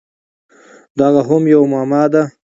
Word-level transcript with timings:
دغه 0.99 1.21
هم 1.27 1.43
یوه 1.53 1.67
معما 1.71 2.03
ده! 2.13 2.23